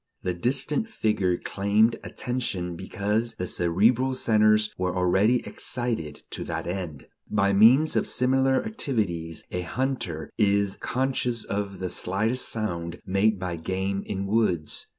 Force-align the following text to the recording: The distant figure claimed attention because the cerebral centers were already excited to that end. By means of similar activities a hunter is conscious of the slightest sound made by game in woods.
The 0.23 0.33
distant 0.33 0.89
figure 0.89 1.37
claimed 1.37 1.97
attention 2.03 2.75
because 2.75 3.35
the 3.35 3.45
cerebral 3.45 4.15
centers 4.15 4.71
were 4.75 4.95
already 4.95 5.45
excited 5.45 6.23
to 6.31 6.43
that 6.45 6.65
end. 6.65 7.05
By 7.29 7.53
means 7.53 7.95
of 7.95 8.07
similar 8.07 8.65
activities 8.65 9.43
a 9.51 9.61
hunter 9.61 10.31
is 10.39 10.75
conscious 10.79 11.43
of 11.43 11.77
the 11.77 11.91
slightest 11.91 12.49
sound 12.49 12.99
made 13.05 13.37
by 13.37 13.57
game 13.57 14.01
in 14.07 14.25
woods. 14.25 14.87